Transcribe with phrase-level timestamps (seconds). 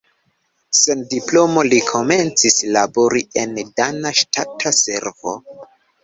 [0.75, 5.35] Sen diplomo li komencis labori en dana ŝtata servo.